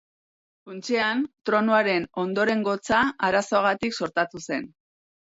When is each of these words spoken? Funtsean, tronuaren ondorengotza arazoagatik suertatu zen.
Funtsean, 0.67 1.19
tronuaren 1.49 2.07
ondorengotza 2.21 3.01
arazoagatik 3.27 3.93
suertatu 3.99 4.41
zen. 4.49 4.65